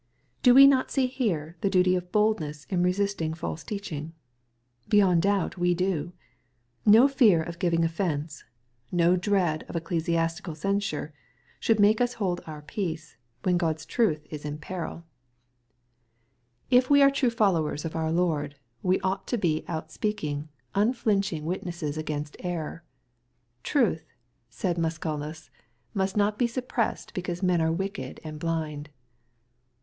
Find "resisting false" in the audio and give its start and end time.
2.81-3.63